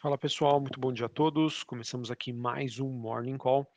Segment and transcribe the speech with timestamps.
[0.00, 1.64] Fala pessoal, muito bom dia a todos.
[1.64, 3.68] Começamos aqui mais um Morning Call.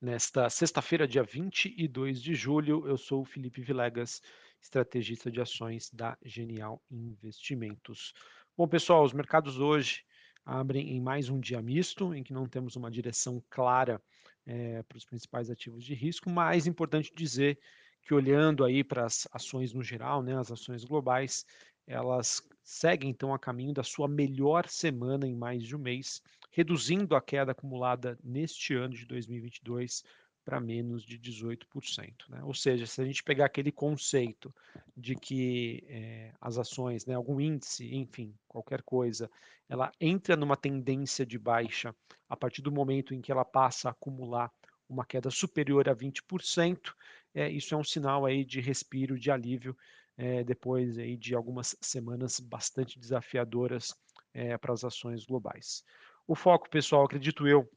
[0.00, 4.22] Nesta sexta-feira, dia 22 de julho, eu sou o Felipe Vilegas,
[4.62, 8.14] estrategista de ações da Genial Investimentos.
[8.56, 10.04] Bom, pessoal, os mercados hoje
[10.44, 14.00] abrem em mais um dia misto, em que não temos uma direção clara
[14.46, 17.58] é, para os principais ativos de risco, mas importante dizer
[18.02, 21.44] que olhando aí para as ações no geral, né, as ações globais,
[21.88, 27.16] elas seguem então a caminho da sua melhor semana em mais de um mês, reduzindo
[27.16, 30.04] a queda acumulada neste ano de 2022
[30.44, 32.28] para menos de 18%.
[32.28, 32.42] Né?
[32.42, 34.54] Ou seja, se a gente pegar aquele conceito
[34.96, 39.30] de que é, as ações, né, algum índice, enfim, qualquer coisa,
[39.68, 41.94] ela entra numa tendência de baixa
[42.28, 44.50] a partir do momento em que ela passa a acumular
[44.88, 46.94] uma queda superior a 20%,
[47.34, 49.76] é, isso é um sinal aí de respiro, de alívio,
[50.18, 53.94] é, depois aí de algumas semanas bastante desafiadoras
[54.34, 55.84] é, para as ações globais.
[56.26, 57.70] O foco, pessoal, acredito eu,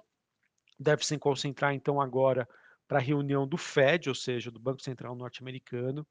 [0.80, 2.50] deve se concentrar então agora
[2.88, 6.06] para a reunião do Fed, ou seja, do Banco Central Norte-Americano,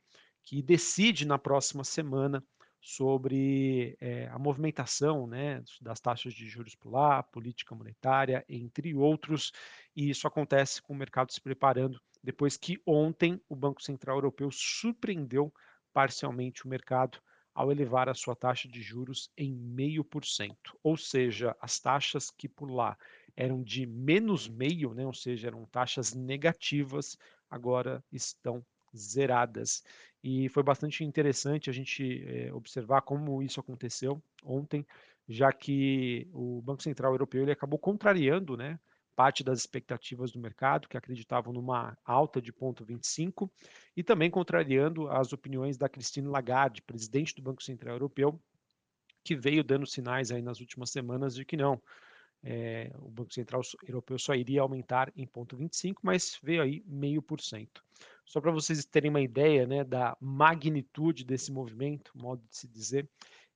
[0.44, 2.42] que decide na próxima semana
[2.80, 9.52] sobre é, a movimentação né, das taxas de juros por lá, política monetária, entre outros,
[9.94, 14.50] e isso acontece com o mercado se preparando depois que ontem o Banco Central Europeu
[14.50, 15.52] surpreendeu
[15.92, 17.18] parcialmente o mercado
[17.54, 22.70] ao elevar a sua taxa de juros em 0,5%, ou seja, as taxas que por
[22.70, 22.96] lá
[23.36, 27.16] eram de menos meio, né, ou seja, eram taxas negativas,
[27.50, 28.64] agora estão
[28.96, 29.82] zeradas.
[30.22, 34.86] E foi bastante interessante a gente é, observar como isso aconteceu ontem,
[35.28, 38.78] já que o Banco Central Europeu ele acabou contrariando né,
[39.20, 43.50] parte das expectativas do mercado, que acreditavam numa alta de 0,25,
[43.94, 48.40] e também contrariando as opiniões da Christine Lagarde, presidente do Banco Central Europeu,
[49.22, 51.78] que veio dando sinais aí nas últimas semanas de que não,
[52.42, 57.42] é, o Banco Central Europeu só iria aumentar em 0,25, mas veio aí meio por
[57.42, 57.84] cento.
[58.24, 63.06] Só para vocês terem uma ideia né, da magnitude desse movimento, modo de se dizer,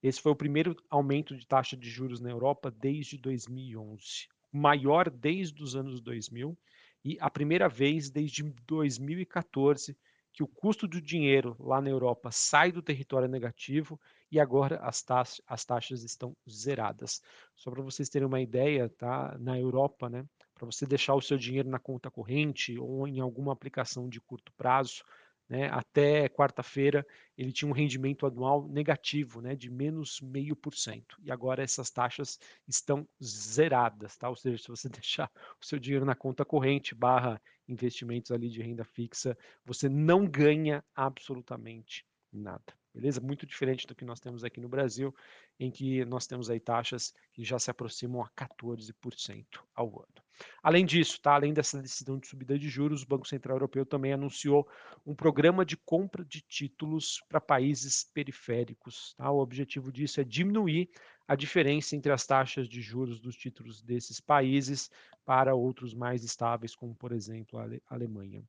[0.03, 5.61] esse foi o primeiro aumento de taxa de juros na Europa desde 2011 maior desde
[5.63, 6.57] os anos 2000
[7.05, 9.97] e a primeira vez desde 2014
[10.33, 14.01] que o custo do dinheiro lá na Europa sai do território negativo
[14.31, 17.21] e agora as, taxas, as taxas estão zeradas.
[17.55, 19.37] Só para vocês terem uma ideia, tá?
[19.39, 20.25] Na Europa, né?
[20.53, 24.53] Para você deixar o seu dinheiro na conta corrente ou em alguma aplicação de curto
[24.57, 25.05] prazo,
[25.49, 27.07] né, até quarta-feira
[27.37, 31.17] ele tinha um rendimento anual negativo, né, de menos meio por cento.
[31.23, 34.29] E agora essas taxas estão zeradas, tá?
[34.29, 38.63] Ou seja, se você deixar o seu dinheiro na conta corrente barra investimentos ali de
[38.63, 42.84] renda fixa, você não ganha absolutamente nada.
[42.95, 43.21] Beleza?
[43.21, 45.13] Muito diferente do que nós temos aqui no Brasil,
[45.59, 49.45] em que nós temos aí taxas que já se aproximam a 14%
[49.75, 50.25] ao ano.
[50.63, 51.35] Além disso, tá?
[51.35, 54.69] além dessa decisão de subida de juros, o Banco Central Europeu também anunciou
[55.05, 59.15] um programa de compra de títulos para países periféricos.
[59.17, 59.31] Tá?
[59.31, 60.91] O objetivo disso é diminuir
[61.27, 64.91] a diferença entre as taxas de juros dos títulos desses países
[65.25, 68.43] para outros mais estáveis, como por exemplo a Alemanha.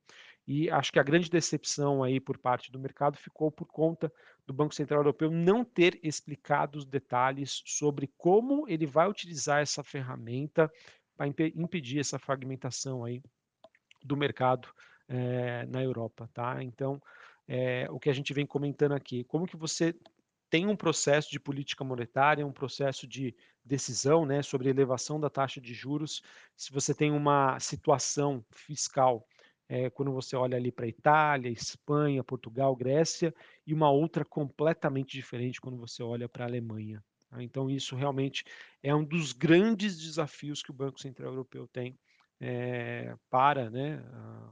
[0.46, 4.12] E acho que a grande decepção aí por parte do mercado ficou por conta
[4.46, 9.82] do Banco Central Europeu não ter explicado os detalhes sobre como ele vai utilizar essa
[9.82, 10.70] ferramenta
[11.16, 13.22] para impedir essa fragmentação aí
[14.04, 14.68] do mercado
[15.08, 16.62] é, na Europa, tá?
[16.62, 17.00] Então,
[17.48, 19.94] é, o que a gente vem comentando aqui, como que você
[20.56, 25.60] tem um processo de política monetária, um processo de decisão, né, sobre elevação da taxa
[25.60, 26.22] de juros,
[26.56, 29.28] se você tem uma situação fiscal
[29.68, 33.34] é, quando você olha ali para Itália, Espanha, Portugal, Grécia,
[33.66, 37.04] e uma outra completamente diferente quando você olha para a Alemanha.
[37.28, 37.42] Tá?
[37.42, 38.42] Então, isso realmente
[38.82, 41.98] é um dos grandes desafios que o Banco Central Europeu tem
[42.40, 44.02] é, para né,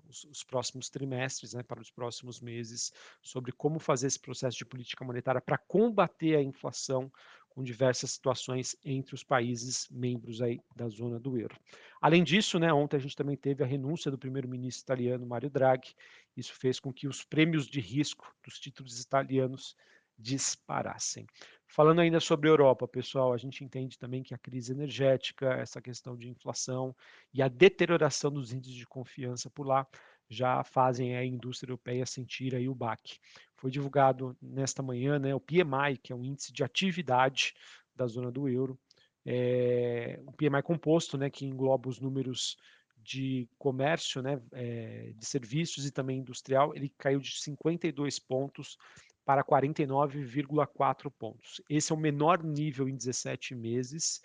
[0.08, 4.64] os, os, próximos trimestres, né, para os próximos meses, sobre como fazer esse processo de
[4.64, 7.10] política monetária para combater a inflação
[7.54, 11.56] com diversas situações entre os países membros aí da zona do euro.
[12.00, 15.94] Além disso, né, ontem a gente também teve a renúncia do primeiro-ministro italiano Mario Draghi.
[16.36, 19.76] Isso fez com que os prêmios de risco dos títulos italianos
[20.18, 21.26] disparassem.
[21.66, 26.16] Falando ainda sobre Europa, pessoal, a gente entende também que a crise energética, essa questão
[26.16, 26.94] de inflação
[27.32, 29.86] e a deterioração dos índices de confiança por lá
[30.28, 33.18] já fazem a indústria europeia sentir aí o baque.
[33.56, 37.54] Foi divulgado nesta manhã né, o PMI, que é um índice de atividade
[37.94, 38.78] da zona do euro,
[39.26, 42.56] é, o PMI composto, né, que engloba os números
[42.98, 48.78] de comércio, né, é, de serviços e também industrial, ele caiu de 52 pontos
[49.24, 51.60] para 49,4 pontos.
[51.68, 54.20] Esse é o menor nível em 17 meses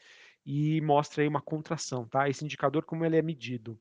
[0.46, 2.30] e mostra aí uma contração, tá?
[2.30, 3.80] Esse indicador, como ele é medido?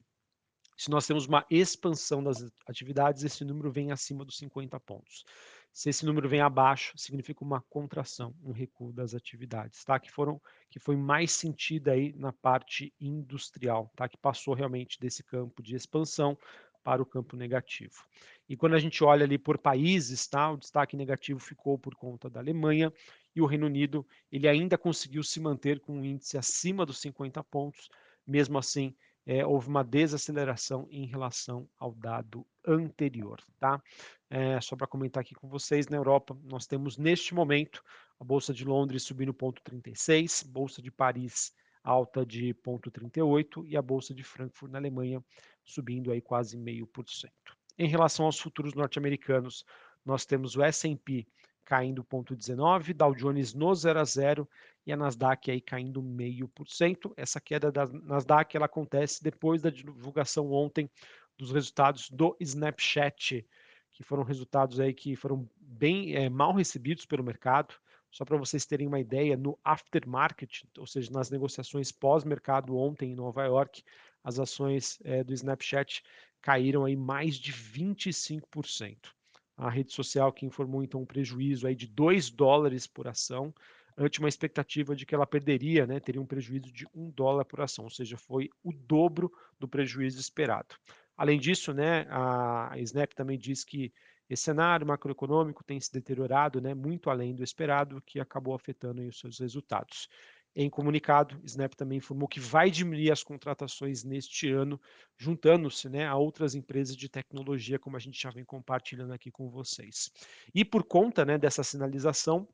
[0.76, 5.24] Se nós temos uma expansão das atividades, esse número vem acima dos 50 pontos.
[5.72, 9.98] Se esse número vem abaixo, significa uma contração, um recuo das atividades, tá?
[9.98, 10.40] Que foram
[10.70, 14.08] que foi mais sentida aí na parte industrial, tá?
[14.08, 16.38] Que passou realmente desse campo de expansão
[16.82, 18.04] para o campo negativo.
[18.48, 20.50] E quando a gente olha ali por países, tá?
[20.50, 22.92] O destaque negativo ficou por conta da Alemanha
[23.34, 27.42] e o Reino Unido, ele ainda conseguiu se manter com um índice acima dos 50
[27.44, 27.88] pontos,
[28.26, 28.94] mesmo assim
[29.26, 33.82] é, houve uma desaceleração em relação ao dado anterior, tá?
[34.30, 37.84] É, só para comentar aqui com vocês, na Europa, nós temos neste momento
[38.18, 41.52] a Bolsa de Londres subindo 0,36, Bolsa de Paris
[41.82, 45.24] alta de 0,38 e a Bolsa de Frankfurt na Alemanha
[45.64, 47.57] subindo aí quase meio por cento.
[47.78, 49.64] Em relação aos futuros norte-americanos,
[50.04, 51.26] nós temos o S&P
[51.64, 54.48] caindo 0,19, Dow Jones no 0 a 0
[54.86, 57.12] e a Nasdaq aí caindo meio por cento.
[57.16, 60.90] Essa queda da Nasdaq ela acontece depois da divulgação ontem
[61.36, 63.46] dos resultados do Snapchat,
[63.92, 67.74] que foram resultados aí que foram bem é, mal recebidos pelo mercado.
[68.10, 73.14] Só para vocês terem uma ideia, no aftermarket, ou seja, nas negociações pós-mercado ontem em
[73.14, 73.84] Nova York,
[74.24, 76.02] as ações é, do Snapchat
[76.40, 79.12] caíram aí mais de 25%
[79.58, 83.52] a rede social que informou então um prejuízo aí de 2 dólares por ação,
[83.96, 87.60] ante uma expectativa de que ela perderia, né, teria um prejuízo de 1 dólar por
[87.60, 90.76] ação, ou seja, foi o dobro do prejuízo esperado.
[91.16, 93.92] Além disso, né, a Snap também diz que
[94.30, 99.18] esse cenário macroeconômico tem se deteriorado né, muito além do esperado, que acabou afetando os
[99.18, 100.08] seus resultados.
[100.54, 104.80] Em comunicado, Snap também informou que vai diminuir as contratações neste ano,
[105.16, 109.48] juntando-se né, a outras empresas de tecnologia, como a gente já vem compartilhando aqui com
[109.48, 110.10] vocês.
[110.54, 112.48] E por conta né, dessa sinalização,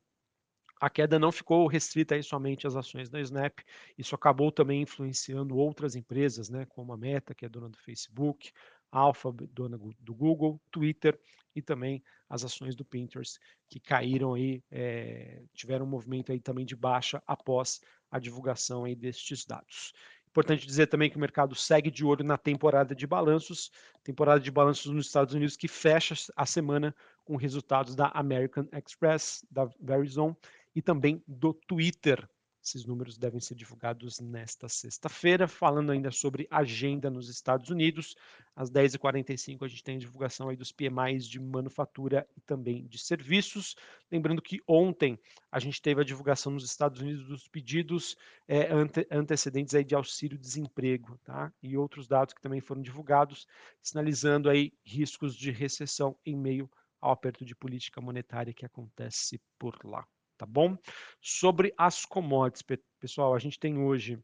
[0.81, 3.61] a queda não ficou restrita aí somente às ações da Snap,
[3.97, 8.53] isso acabou também influenciando outras empresas, né, como a Meta, que é dona do Facebook,
[8.95, 11.19] Alpha, dona do Google, Twitter
[11.55, 13.39] e também as ações do Pinterest,
[13.69, 17.81] que caíram aí, é, tiveram um movimento aí também de baixa após
[18.11, 19.93] a divulgação aí destes dados.
[20.29, 23.71] Importante dizer também que o mercado segue de olho na temporada de balanços,
[24.03, 26.95] temporada de balanços nos Estados Unidos que fecha a semana
[27.25, 30.37] com resultados da American Express, da Verizon
[30.75, 32.29] e também do Twitter,
[32.65, 35.47] esses números devem ser divulgados nesta sexta-feira.
[35.47, 38.17] Falando ainda sobre agenda nos Estados Unidos,
[38.57, 42.99] às 10h45 a gente tem a divulgação aí dos PMIs de manufatura e também de
[42.99, 43.77] serviços.
[44.11, 45.19] Lembrando que ontem
[45.53, 48.17] a gente teve a divulgação nos Estados Unidos dos pedidos
[48.49, 51.53] é, ante, antecedentes aí de auxílio-desemprego, tá?
[51.63, 53.47] E outros dados que também foram divulgados,
[53.83, 59.79] sinalizando aí riscos de recessão em meio ao aperto de política monetária que acontece por
[59.85, 60.77] lá tá bom?
[61.21, 62.65] Sobre as commodities,
[62.99, 64.19] pessoal, a gente tem hoje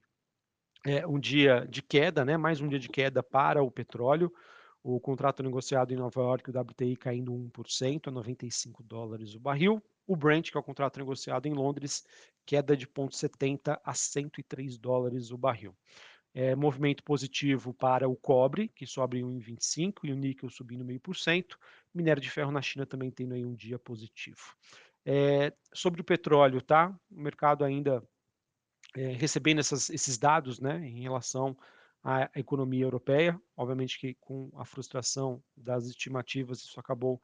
[0.87, 2.37] é, um dia de queda, né?
[2.37, 4.33] Mais um dia de queda para o petróleo.
[4.83, 9.83] O contrato negociado em Nova York, o WTI caindo 1% a 95 dólares o barril.
[10.07, 12.05] O Brent, que é o contrato negociado em Londres,
[12.47, 15.77] queda de 0,70 a 103 dólares o barril.
[16.33, 21.57] É, movimento positivo para o cobre, que sobe 1,25, e o níquel subindo 0,5%.
[21.93, 24.57] Minério de ferro na China também tendo aí um dia positivo.
[25.13, 26.97] É, sobre o petróleo, tá?
[27.11, 28.01] O mercado ainda
[28.97, 31.57] é, recebendo essas, esses dados, né, em relação
[32.01, 37.21] à economia europeia, obviamente que com a frustração das estimativas isso acabou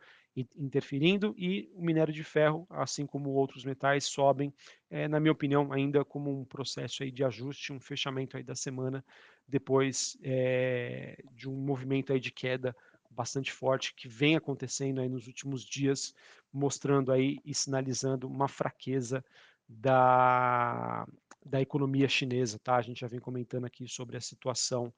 [0.57, 4.53] interferindo e o minério de ferro, assim como outros metais, sobem,
[4.91, 8.57] é, na minha opinião, ainda como um processo aí de ajuste, um fechamento aí da
[8.57, 9.05] semana
[9.47, 12.75] depois é, de um movimento aí de queda
[13.17, 16.13] bastante forte que vem acontecendo aí nos últimos dias,
[16.57, 19.25] mostrando aí e sinalizando uma fraqueza
[19.69, 21.07] da,
[21.45, 22.77] da economia chinesa, tá?
[22.77, 24.93] A gente já vem comentando aqui sobre a situação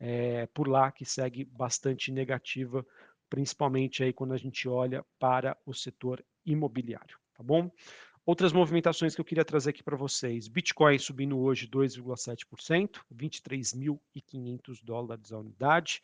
[0.00, 2.84] é, por lá que segue bastante negativa,
[3.28, 7.70] principalmente aí quando a gente olha para o setor imobiliário, tá bom?
[8.24, 10.46] Outras movimentações que eu queria trazer aqui para vocês.
[10.46, 16.00] Bitcoin subindo hoje 2,7%, 23.500 dólares a unidade.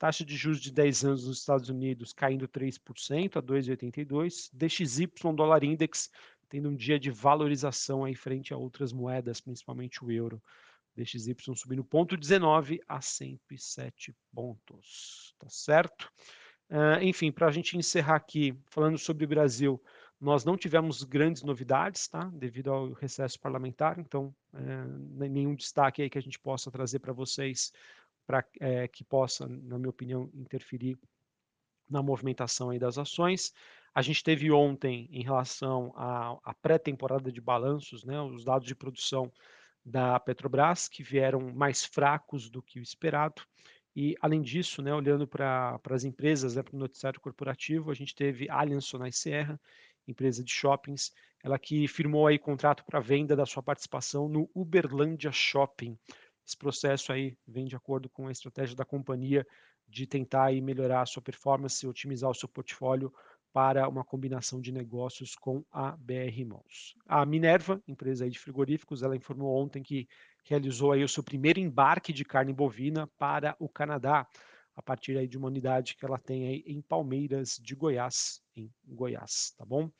[0.00, 4.48] Taxa de juros de 10 anos nos Estados Unidos caindo 3% a 2,82.
[4.50, 6.10] DXY dólar index
[6.48, 10.42] tendo um dia de valorização aí frente a outras moedas, principalmente o euro.
[10.96, 16.10] DXY subindo 0,19 a 107 pontos, tá certo?
[16.70, 19.78] Uh, enfim, para a gente encerrar aqui, falando sobre o Brasil,
[20.18, 22.24] nós não tivemos grandes novidades, tá?
[22.32, 27.12] Devido ao recesso parlamentar, então uh, nenhum destaque aí que a gente possa trazer para
[27.12, 27.70] vocês
[28.30, 30.96] para é, que possa, na minha opinião, interferir
[31.88, 33.52] na movimentação aí das ações.
[33.92, 38.74] A gente teve ontem, em relação à, à pré-temporada de balanços, né, os dados de
[38.76, 39.32] produção
[39.84, 43.42] da Petrobras, que vieram mais fracos do que o esperado.
[43.96, 48.14] E, além disso, né, olhando para as empresas, né, para o noticiário corporativo, a gente
[48.14, 49.60] teve Allianz Sonai Serra,
[50.06, 55.32] empresa de shoppings, ela que firmou aí contrato para venda da sua participação no Uberlândia
[55.32, 55.98] Shopping.
[56.46, 59.46] Esse processo aí vem de acordo com a estratégia da companhia
[59.88, 63.12] de tentar aí melhorar a sua performance, otimizar o seu portfólio
[63.52, 66.94] para uma combinação de negócios com a BR Malls.
[67.06, 70.06] A Minerva, empresa aí de frigoríficos, ela informou ontem que
[70.44, 74.26] realizou aí o seu primeiro embarque de carne bovina para o Canadá,
[74.76, 78.70] a partir aí de uma unidade que ela tem aí em Palmeiras de Goiás, em
[78.86, 79.90] Goiás, tá bom?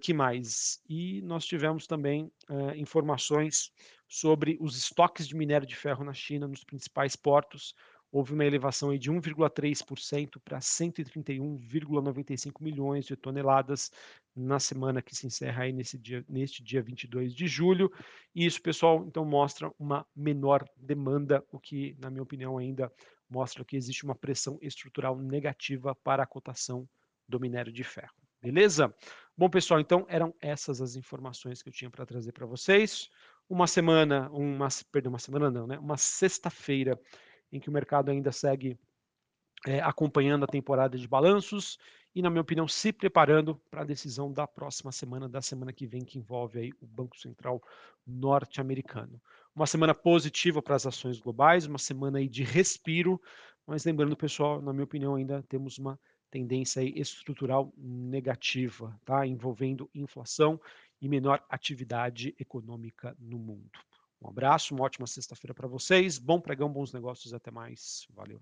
[0.00, 0.80] Que mais?
[0.88, 3.70] E nós tivemos também uh, informações
[4.08, 7.74] sobre os estoques de minério de ferro na China, nos principais portos,
[8.10, 13.90] houve uma elevação de 1,3% para 131,95 milhões de toneladas
[14.34, 17.92] na semana que se encerra aí nesse dia, neste dia 22 de julho.
[18.34, 22.90] E isso, pessoal, então mostra uma menor demanda, o que, na minha opinião, ainda
[23.28, 26.88] mostra que existe uma pressão estrutural negativa para a cotação
[27.28, 28.25] do minério de ferro.
[28.46, 28.94] Beleza?
[29.36, 33.10] Bom, pessoal, então eram essas as informações que eu tinha para trazer para vocês.
[33.48, 35.76] Uma semana, uma, perdão, uma semana não, né?
[35.80, 36.96] Uma sexta-feira
[37.50, 38.78] em que o mercado ainda segue
[39.66, 41.76] é, acompanhando a temporada de balanços
[42.14, 45.84] e, na minha opinião, se preparando para a decisão da próxima semana, da semana que
[45.84, 47.60] vem, que envolve aí o Banco Central
[48.06, 49.20] norte-americano.
[49.56, 53.20] Uma semana positiva para as ações globais, uma semana aí de respiro,
[53.66, 55.98] mas lembrando, pessoal, na minha opinião, ainda temos uma
[56.30, 59.26] tendência estrutural negativa, tá?
[59.26, 60.60] envolvendo inflação
[61.00, 63.70] e menor atividade econômica no mundo.
[64.20, 66.18] Um abraço, uma ótima sexta-feira para vocês.
[66.18, 68.06] Bom pregão, bons negócios, até mais.
[68.14, 68.40] Valeu.